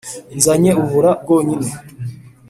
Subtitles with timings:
[0.37, 1.69] “nzanye ubura bwonyine